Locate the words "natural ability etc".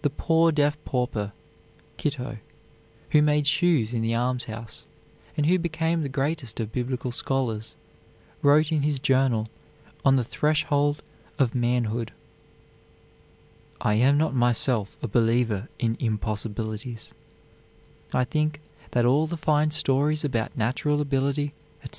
20.56-21.94